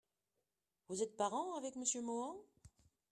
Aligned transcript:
Vous 0.89 1.03
êtes 1.03 1.15
parent 1.15 1.53
avec 1.57 1.75
M. 1.77 1.83
Mohan? 2.03 2.41